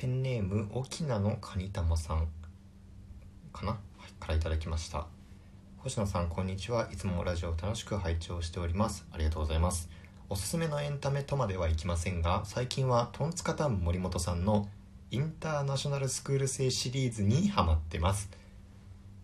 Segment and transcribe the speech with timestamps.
[0.00, 2.28] ペンネーム沖縄のカニタマさん
[3.52, 3.78] かな、は
[4.08, 5.08] い、からいただきました。
[5.78, 6.88] 星野さんこんにちは。
[6.92, 9.04] いつもラジオを楽しく拝聴しております。
[9.10, 9.90] ありがとうございます。
[10.28, 14.68] おすすめのエンタメとまではいきませんが最近はトンツカタン森本さんの
[15.10, 18.30] インターナショナルスクール生シリーズにハマってます。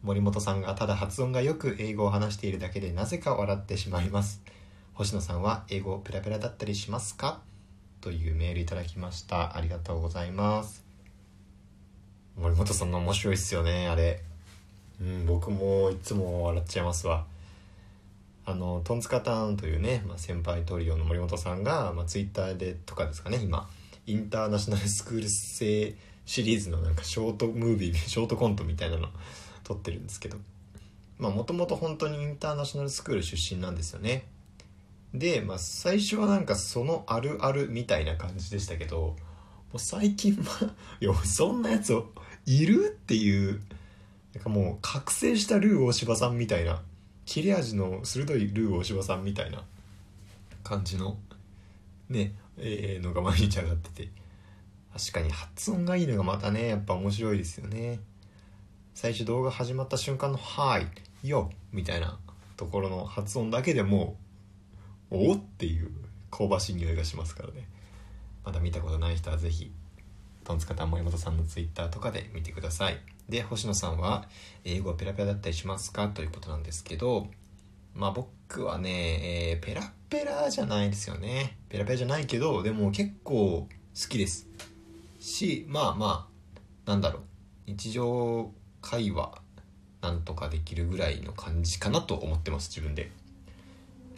[0.03, 4.43] 森本さんがただ発音がよく英語を話しているだけでなぜか笑ってしまいます。
[4.95, 7.43] 星野さんは英語ペラペラだったりしますか？
[8.05, 9.57] というメールいただきました。
[9.57, 10.85] ありがとうございます。
[12.37, 14.21] 森本さんの面白いっすよねあれ。
[15.01, 17.25] うん僕もいつも笑っちゃいますわ。
[18.45, 23.71] あのトンツカターンというね、まあ、先輩トリオの森本さんが、まあ、ツイッターでとかですかね今。
[24.07, 25.97] インターナショナルスクール生
[26.27, 29.09] シリーズのなんかショートムービー ショートコントみたいなの
[29.63, 30.37] 撮ってるんですけど。
[31.17, 34.27] まあもともと本当にインターナショナルスクール出身なんですよね。
[35.15, 39.17] で、まあ、最初はなんかそのあるあるみたいな感じでしたけども
[39.75, 42.13] う最近は いやそんなやつを
[42.45, 43.63] いるっていう
[44.35, 46.83] なんかもう覚醒したルー大柴さんみたいな
[47.25, 49.65] 切れ味の鋭いルー大柴さんみたいな
[50.63, 51.17] 感じの
[52.09, 54.25] ねえー、のが毎日上がってて。
[54.95, 57.99] 確かに発音がいいのがまたねやっぱ面白いですよね。
[58.95, 60.87] 最初動画始まった瞬間の「はい」
[61.29, 62.21] 「よ」みたいな
[62.57, 64.24] ところの発音だけでもう
[65.11, 65.91] おっていう
[66.31, 67.69] 香ばしい匂いがしますからね。
[68.45, 69.73] まだ見たことない人は是非
[70.45, 72.99] トンツカタン森本さんのツイッターとかで見てください。
[73.29, 74.27] で星野さんは
[74.65, 77.29] 英語はペラペラだったりしますかということなんですけど
[77.95, 81.57] まあ僕はね、えー、ペラペラじゃないですよね。
[81.69, 84.47] ペラペラじゃないけどでも結構好きです。
[85.21, 86.29] しまあま
[86.87, 87.23] あなんだろう。
[87.67, 88.51] 日常
[88.83, 89.39] 会話
[90.03, 93.11] なんとかできるぐらいの感じかなと思ってます自分で。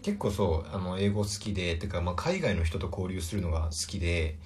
[0.06, 4.38] 結構そうあの英語好きでてかまあ海外の人と交流するのが好きで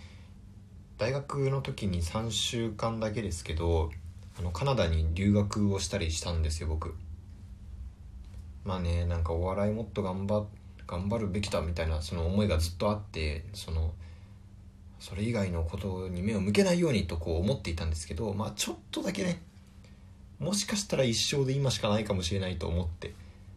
[0.96, 3.90] 大学の時に3週間だけですけど
[4.38, 6.94] あのカナダに留学をしたりしたんですよ僕。
[8.64, 10.46] まあねなんかお笑いもっと頑張
[10.86, 13.92] 頑張るべきだみたいなその思いがずっとあってその
[14.98, 19.42] それ以外のことに目を向けないようにとこう思っていたんですけどまあちょっとだけね
[20.38, 23.12] もしかしたら一生で今しかないかもしれないと思って、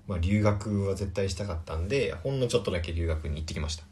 [0.07, 3.83] まあ、留学は絶対したかったんでほんのちょっとだけ留学に行ってきました。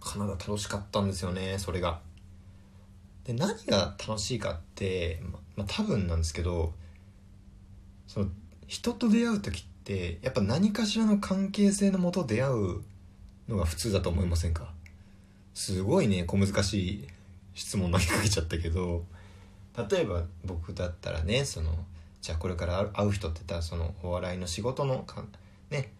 [0.00, 2.00] カナダ楽しかったんですよねそれが。
[3.24, 6.72] で何が楽しいかって、ままあ、多分なんですけど
[8.06, 8.26] その
[8.66, 12.80] 人と出会う時ってやっぱ何かしらの関係性のもと出会う
[13.48, 14.72] のが普通だと思いませんか？
[15.52, 17.08] すごいね小難しい
[17.54, 19.04] 質問投げかけちゃったけど。
[19.90, 21.72] 例えば僕だったらねその
[22.20, 25.24] じゃあこれから会う人って言ったらそのお笑いの仕事のか、
[25.70, 25.92] ね、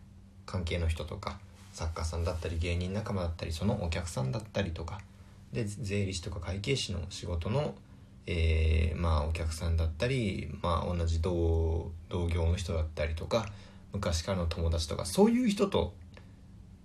[0.46, 1.38] 関係の人とか
[1.72, 5.00] 作家さんだったり芸人仲間だったりそのお客さんだったりとか
[5.52, 7.74] で税理士とか会計士の仕事の、
[8.26, 13.46] えー、まあお客さんだったり、まあ、同じ同同業の人だったりとか
[13.92, 15.94] 昔からの友達とかそういう人と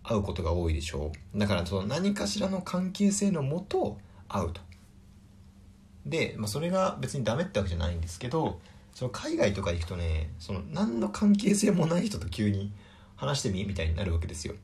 [0.03, 1.39] 会うことが多いでしょう。
[1.39, 4.61] だからその何かしらの関係性のもと会うと。
[6.05, 8.59] で、まあ、それが別にダメってわけじゃないんですけど
[8.93, 12.71] その海外とか行くとねその何の関係性もない人と急に
[13.15, 14.55] 話してみみたいになるわけですよ。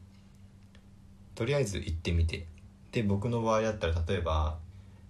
[1.36, 2.46] とりあえず行ってみて。
[2.92, 4.58] で僕の場合だったら例えば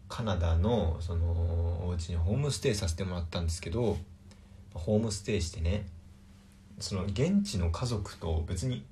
[0.10, 3.98] カナダのそのお家にホームステイさせてもらったんですけど
[4.74, 5.86] ホームステイしてね
[6.80, 8.84] その現地の家族と別に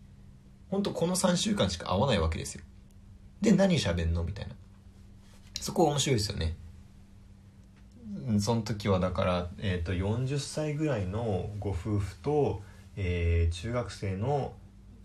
[0.70, 2.64] 本当この3週間しか会わないわけですよ。
[3.42, 4.56] で何喋んのみたいな。
[5.60, 6.56] そこ面白いですよね。
[8.40, 12.62] その時はだから、えーと、40歳ぐらいのご夫婦と、
[12.98, 14.54] えー、中学生の、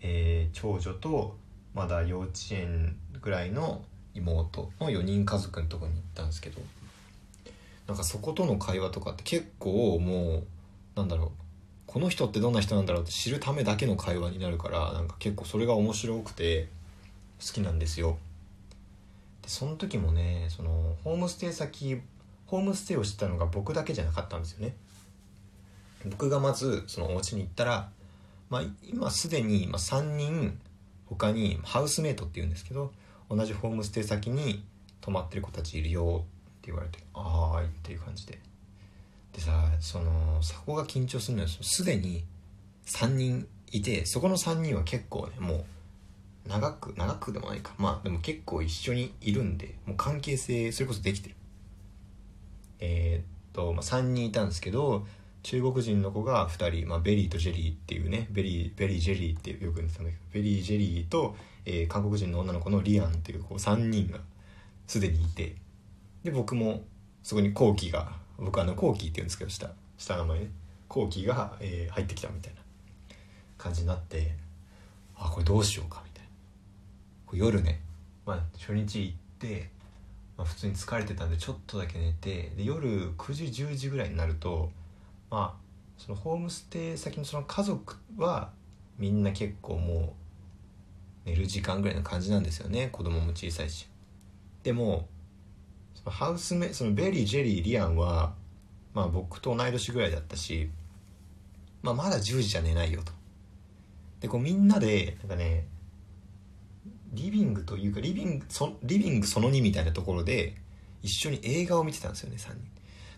[0.01, 1.37] えー、長女と
[1.73, 3.81] まだ幼稚園ぐらいの
[4.13, 6.61] 妹の4人家族のとこに行ったんですけど
[7.87, 10.43] なんかそことの会話とかって結構もう
[10.95, 11.29] なんだろう
[11.87, 16.67] この人ってどんな人なんだろうって知るためだけの会話になるからなんか結構それが面白くて
[17.39, 18.17] 好きなんですよ。
[19.41, 22.01] でその時もねそのホームステイ先
[22.53, 24.75] ホームステイをしたのが僕だけじゃなかったんですよね。
[26.05, 27.89] 僕がまずそのお家に行ったら、
[28.51, 30.59] まあ、今すでに3人
[31.07, 32.93] 他にハウスメイトっていうんですけど
[33.27, 34.63] 同じホームステイ先に
[35.01, 38.39] 泊まってる子たちいるよって言われて「あーい」っていう感じで。
[39.33, 41.49] でさそのそこが緊張するのよ。
[41.49, 42.23] すでに
[42.85, 45.65] 3人いてそこの3人は結構ねも
[46.45, 47.73] う長く長くでもないか。
[47.79, 51.35] まあでも結構一緒にいるんでもう関係性それこそできてる。
[52.79, 55.05] えー、っと、まあ、3人いたんですけど
[55.43, 61.35] 中国人の子が2人、まあ、ベリーとジェリーっていうねベリーベリージェリーってよく言ってたんだけどベリージェリーと、
[61.65, 64.19] えー、韓国人の女の子のリアンっていうこう3人が
[64.87, 65.55] すでにいて
[66.23, 66.83] で僕も
[67.23, 70.51] そこにコウキが僕あのコウキって言うんですけど下下名前ね。
[70.87, 72.61] コウキが、えー入ってきたみたいな
[73.57, 74.35] 感じになって
[75.15, 76.29] あこれどうしようかみたいな。
[77.33, 77.81] 夜ね、
[78.25, 79.69] まあ、初日行って、
[80.37, 84.71] まあ、普通に疲れてたんでちょっとだけ寝てで夜9時10時ぐらいになると
[85.29, 85.63] まあ
[85.97, 88.51] そのホームステイ先のその家族は
[88.97, 90.15] みんな結構も
[91.25, 92.89] う寝る時間ぐらいの感じなんですよね。
[92.91, 93.87] 子供も小さいし。
[94.63, 95.07] でも
[95.95, 98.33] そのハウスメそのベリージェリーリアンは
[98.93, 100.69] まあ僕と同い年ぐらいだったし、
[101.81, 103.13] まあ、まだ10時じゃ寝ないよと。
[104.19, 105.67] でこうみんなでなんかね
[107.13, 110.55] リビングというかリビングそリビングその2みたいなところで
[111.01, 112.57] 一緒に映画を見てたんですよね3人。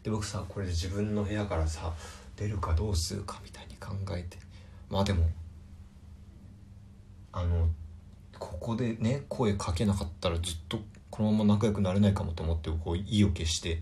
[0.03, 1.93] で僕さこれで自分の部屋からさ
[2.35, 4.37] 出るかどうするかみたいに考えて。
[4.89, 5.27] まあでも
[7.31, 7.69] あの
[8.39, 13.81] ここでね声かけなかったらずっとこのまま仲良くなれないかもと思ってこう意を決して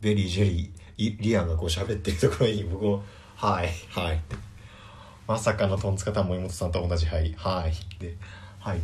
[0.00, 3.04] ベリージェリーリアンがこう喋ってるところに僕も
[3.36, 4.20] 「はいはい」
[5.26, 8.16] まさかのトンツカタン森本さんと同じ「はいはい」で
[8.60, 8.80] 入っ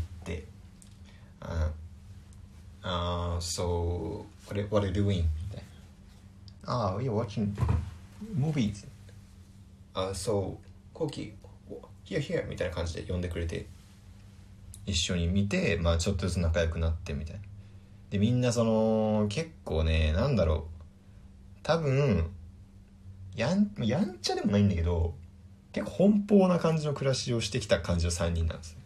[1.49, 1.51] て
[2.83, 5.63] 「ああ so what are, what are you doing?」みたい
[6.65, 7.55] な「ああ we're watching
[8.37, 8.87] movies」
[9.95, 11.33] あ、そう、コウキ、
[12.05, 13.67] here here みたいな感じで呼んでくれて、
[14.87, 17.43] 一緒に見て、まあちょっとずつ仲良くなってみたいな。
[18.11, 20.83] で、みんなその、結構ね、なんだろう、
[21.63, 22.31] 多分、
[23.37, 25.15] やん、やんちゃでもないんだけど、
[25.73, 28.83] 結構奔放な感じの暮らしをしてきた感じの3人なんですね。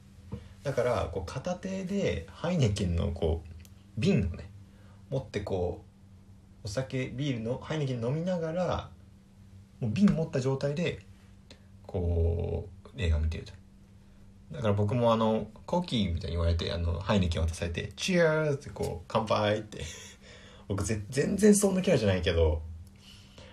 [0.69, 3.49] だから、こう片手でハイネケンのこう、
[3.97, 4.51] 瓶をね、
[5.11, 5.83] 持ってこ
[6.63, 8.91] う、お酒、ビールの、ハイネケン飲みながら、
[9.81, 11.01] もう瓶持った状態で
[11.87, 13.53] こう映画見てると
[14.53, 19.83] だから僕もあの「コーキー」みたいに言われてあのハイネケン渡されて「チアー!」ってこう「乾杯!」って
[20.69, 22.63] 僕ぜ全然そんなキャラじゃないけど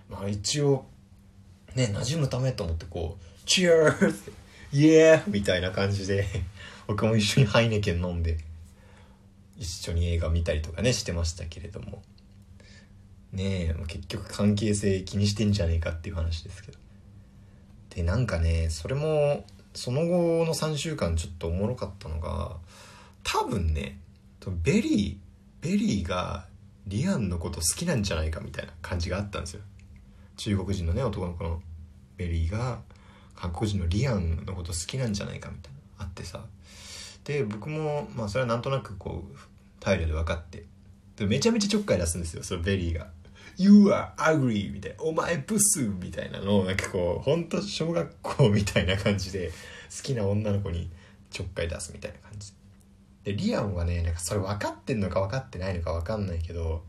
[0.09, 0.85] まあ一応
[1.75, 4.33] ね馴染むためと思ってこう「チアーズ!」
[4.75, 6.27] イエーみたいな感じで
[6.85, 8.37] 僕も一緒にハイネケン飲んで
[9.57, 12.03] 一緒に映画見たりとかねしてましたけれども。
[13.31, 16.77] ねえ結局関係性気にしてんじゃねえかっていう話ですけど。
[17.89, 22.57] でなんかねそれもその後の3週間ちょっとおもろかったのが
[23.23, 23.99] 多分ね
[24.61, 26.47] ベリーベリーが
[26.85, 29.61] リアンのこと好きなんじゃないかみたいな感じがあったんですよ。
[30.35, 31.61] 中国人のね男の子の
[32.17, 32.81] ベリーが
[33.35, 36.43] 韓国人のリアンのこと好きなんじゃないかみたいなあってさ。
[37.23, 39.37] で僕もまあそれはなんとなくこう
[39.79, 40.65] 態度で分かって。
[41.15, 43.07] でめちゃめちゃちょっかい出すんですよそのベリーが
[43.57, 49.51] 「You are ugly」みたいな「お前ブス」みたいなのをなんかこうほんと小学校みたいな感じで
[49.95, 50.91] 好きな女の子に
[51.31, 52.53] ちょっかい出すみたいな感じ。
[53.23, 56.83] でリアンはねなんかそれ分かってんのか分かってないのか分かんないけど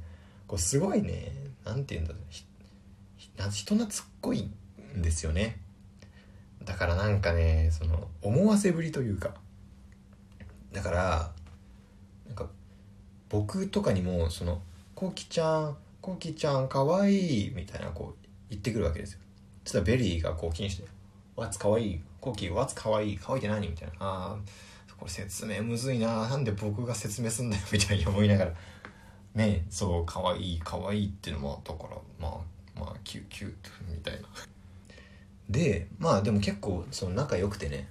[0.47, 1.33] こうすごいね
[1.65, 3.41] なんて言うんだろう。
[3.41, 5.61] な人懐っこいんですよね。
[6.67, 9.31] だからなんかねその思わせぶりというか
[10.73, 11.33] だから
[12.27, 12.49] なんか
[13.31, 14.61] 僕とかにもその
[14.95, 19.21] 「コウキちゃんコウキちゃんかわいい」みたいなこう言ってくるわけですよ。
[19.65, 20.89] そしたらベリーがこう気にして
[21.37, 24.39] 「What's かわいいコウキ What's かわいいかわいいって何?」みたいな「ああ
[24.99, 26.29] これ説明むずいな。
[26.29, 28.55] なんで僕が説明すんだよ」 みたいに思いながら。
[29.35, 33.76] ねそうかわいいかわいいっていうのもだからまあまあキュキュートみたいな
[35.49, 37.89] でまあでも結構その仲良くてね。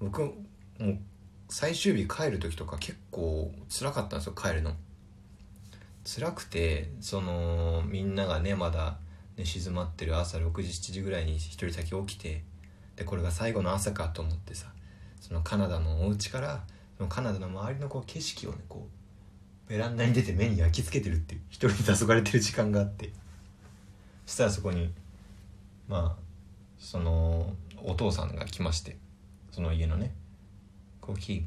[0.00, 0.32] 僕も
[0.80, 0.98] う
[1.48, 4.72] 最終日帰る時とか結構辛かったんですよ帰るの。
[6.04, 8.96] 辛くてそのみんながねまだ
[9.36, 12.42] 寝静まってる朝6時7時ぐらいに一人先起きて
[12.96, 14.66] でこれが最後の朝かと思ってさ
[15.20, 16.64] そのカナダのお家から
[16.96, 18.88] そのカナダの周りのこう景色をねこ
[19.68, 23.12] うベランダに出て目に焼き付けてるっていう一人で黄昏れてる時間があって。
[24.26, 24.92] そしたらそこに
[25.88, 26.22] まあ
[26.82, 28.96] そのお父さんが来まして
[29.52, 30.12] その家のね
[31.00, 31.46] 「コーヒ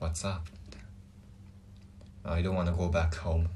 [0.00, 0.82] ー What's up?」みたい
[2.24, 3.48] な「I don't wanna go back home」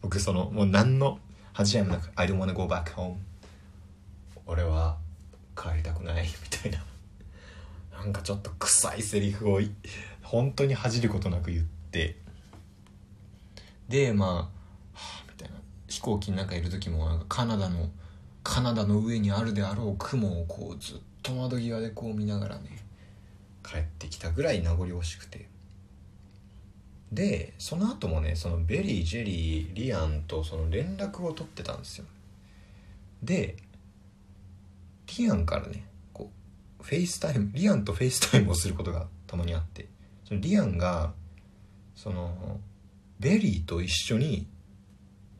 [0.00, 1.20] 僕そのもう何の
[1.52, 3.16] 恥じらいもなく「I don't wanna go back home」
[4.46, 4.96] 俺は
[5.54, 6.84] 帰りたくないみたいな。
[7.92, 9.60] なんかちょっと臭いセリフを
[10.22, 12.16] 本当に恥じることなく言って。
[13.88, 14.48] でまあ、は
[14.94, 15.56] あ、みたいな。
[15.88, 17.90] 飛行機の中いる時もなんかカナダの
[18.48, 22.78] カナダの上にあるであろう雲をこうずっと窓際でこう見ながらね
[23.64, 25.48] 帰ってきたぐらい名残惜しくて。
[27.12, 32.04] でその後もねそのベリージェリーリアンとその連絡を取ってたんですよ。
[33.22, 33.56] で
[35.18, 36.30] リアンからねこ
[36.80, 39.88] う FaceTime リアンと FaceTime をすることがたまにあって。
[40.24, 41.12] そのリアンが
[41.96, 42.60] その
[43.18, 44.46] ベリーと一緒に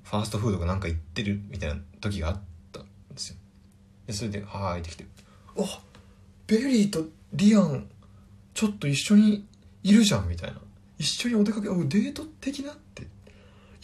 [0.03, 2.45] ファーストフードがなんか行ってるみたいな時があったん
[3.17, 3.37] ですよ。
[4.07, 5.05] でそれで「はーい」ってきて
[5.59, 5.83] 「あ
[6.47, 7.89] ベリーとリアン
[8.55, 9.47] ちょっと一緒に
[9.83, 10.61] いるじゃん」みたいな。
[10.99, 13.07] 一緒にお出かけデート的なって。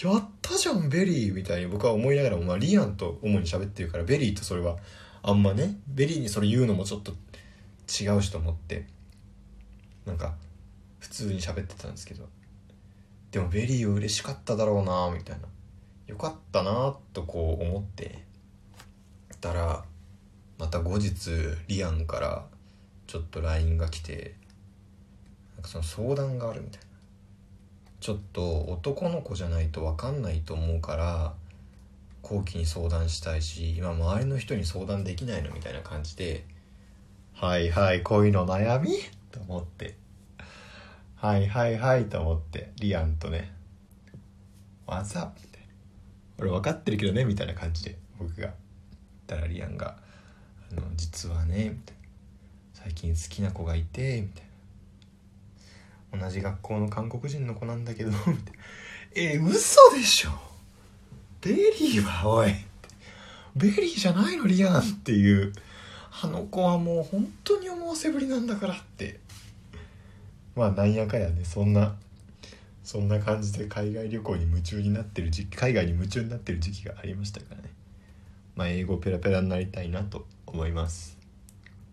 [0.03, 1.67] やったじゃんベリーみたいに。
[1.67, 4.79] 僕は思いながらも、まあ、リアンと主に喋ってるからベリーとそれは
[5.23, 8.87] あんまねベリーにそれ言うのもちょっと違うしと思って
[10.07, 10.35] なんか
[10.99, 12.29] 普通に喋ってたんですけど。
[13.31, 15.49] でもベリーは嬉しかっただろうなみたいな。
[16.07, 18.25] よかったなとこう思って。
[19.43, 19.85] たら
[20.59, 21.31] また後日
[21.69, 22.47] リアンから
[23.07, 24.35] ちょっと LINE が来て
[25.57, 26.87] なんかその相談があるみたいな。
[28.01, 31.35] ちょっと男の子じゃないと分かんないと思うから
[32.23, 36.45] 後期に相談したいし今周りの人に相談できないのみたいな感じで
[37.35, 38.91] はいはい恋の悩み？
[39.31, 39.97] と思って。
[41.17, 42.73] はいはいはいと思って。
[42.81, 43.53] リアンとね。
[44.87, 45.67] わざみたいな。
[46.39, 48.53] 俺分かってるけどねみたいな感じで僕が。
[49.35, 49.97] ったらリアンが
[50.71, 52.03] 「あの実はね」みたいな
[52.75, 54.53] 「最近好きな子がいて」みたいな。
[56.15, 58.41] 同じ学校の韓国人の子なんだけどみたいな
[59.17, 60.31] 「え嘘でしょ。
[61.41, 62.55] ベリーはおい」
[63.57, 65.53] ベリーじゃないのリアンっていう。
[66.25, 69.19] あの子はもう本当に思わせぶりなんだからって。
[70.55, 71.97] まあなんやかやねそんな
[72.85, 77.71] そんな感じで海外旅行に夢中になってる時期海外に夢中になってる時期がありましたからね。
[78.55, 81.19] まあ英語ペラペラになりたいなと思います。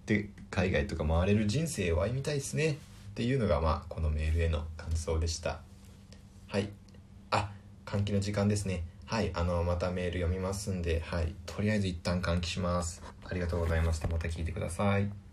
[0.05, 2.71] で海外とか回れる人生を歩みたいですね。
[2.71, 2.75] っ
[3.15, 5.59] ていうのがまあこのメールへの感想でした。
[6.47, 6.69] はい。
[7.31, 7.51] あ
[7.85, 8.83] 換気の時間ですね。
[9.05, 9.31] はい。
[9.33, 11.33] あのまたメール読みますんではい。
[11.45, 13.01] とりあえず一旦換気します。
[13.23, 14.07] ありがとうございました。
[14.07, 15.28] また聞いてください。